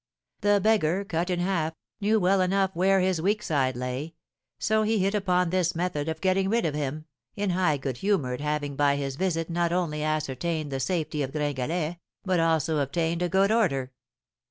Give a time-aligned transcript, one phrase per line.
[0.39, 4.15] The beggar, Cut in Half, knew well enough where his weak side lay,
[4.57, 8.33] so he hit upon this method of getting rid of him, in high good humour
[8.33, 13.21] at having by his visit not only ascertained the safety of Gringalet, but also obtained
[13.21, 13.91] a good order.